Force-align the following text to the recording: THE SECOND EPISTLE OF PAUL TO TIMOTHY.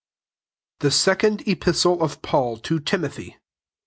THE 0.79 0.89
SECOND 0.89 1.47
EPISTLE 1.47 2.01
OF 2.01 2.23
PAUL 2.23 2.57
TO 2.57 2.79
TIMOTHY. 2.79 3.37